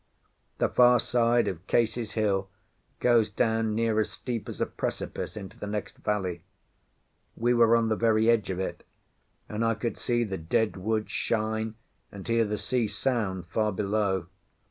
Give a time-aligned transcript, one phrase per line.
[0.57, 2.49] The far side of Case's hill
[2.99, 6.41] goes down near as steep as a precipice into the next valley.
[7.37, 8.83] We were on the very edge of it,
[9.47, 11.75] and I could see the dead wood shine
[12.11, 14.25] and hear the sea sound far below.